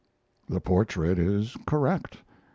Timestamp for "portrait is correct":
0.59-2.17